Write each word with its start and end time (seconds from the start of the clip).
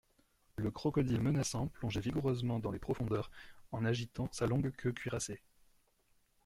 Le 0.55 0.71
crocodile 0.71 1.21
menaçant 1.21 1.67
plongeait 1.67 1.99
vigoureusement 2.01 2.57
dans 2.59 2.71
les 2.71 2.79
profondeurs 2.79 3.29
en 3.71 3.85
agitant 3.85 4.29
sa 4.31 4.47
longue 4.47 4.71
queue 4.71 4.93
cuirassée. 4.93 5.43